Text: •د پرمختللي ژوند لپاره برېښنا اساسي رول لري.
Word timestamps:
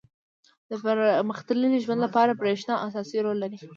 •د 0.69 0.71
پرمختللي 0.83 1.79
ژوند 1.85 1.99
لپاره 2.05 2.39
برېښنا 2.41 2.75
اساسي 2.87 3.17
رول 3.25 3.37
لري. 3.43 3.57